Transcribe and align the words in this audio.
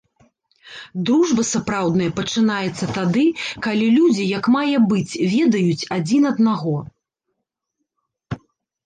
Дружба 1.07 1.43
сапраўдная 1.49 2.07
пачынаецца 2.19 2.85
тады, 2.95 3.25
калі 3.65 3.85
людзі 3.97 4.23
як 4.31 4.49
мае 4.55 4.77
быць 4.95 5.13
ведаюць 5.35 5.87
адзін 5.97 6.23
аднаго. 6.31 6.75